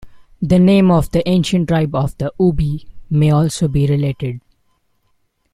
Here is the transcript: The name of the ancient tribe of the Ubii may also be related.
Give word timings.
The 0.41 0.57
name 0.57 0.89
of 0.89 1.11
the 1.11 1.21
ancient 1.29 1.69
tribe 1.69 1.93
of 1.93 2.17
the 2.17 2.33
Ubii 2.39 2.87
may 3.11 3.29
also 3.29 3.67
be 3.67 3.85
related. 3.85 4.41